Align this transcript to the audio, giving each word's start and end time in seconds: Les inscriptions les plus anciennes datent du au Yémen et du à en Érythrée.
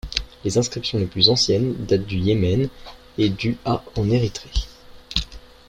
Les 0.43 0.57
inscriptions 0.57 0.97
les 0.97 1.05
plus 1.05 1.29
anciennes 1.29 1.75
datent 1.85 2.07
du 2.07 2.17
au 2.19 2.23
Yémen 2.23 2.69
et 3.19 3.29
du 3.29 3.59
à 3.65 3.83
en 3.95 4.09
Érythrée. 4.09 4.49